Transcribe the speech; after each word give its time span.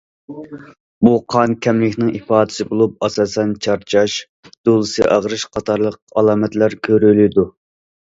بۇ 1.07 1.11
قان 1.33 1.51
كەملىكنىڭ 1.65 2.07
ئىپادىسى 2.19 2.65
بولۇپ، 2.69 2.95
ئاساسەن 3.07 3.51
چارچاش، 3.65 4.15
دولىسى 4.69 5.05
ئاغرىش 5.09 5.45
قاتارلىق 5.57 5.99
ئالامەتلەر 6.23 6.77
كۆرۈلىدۇ. 6.89 7.45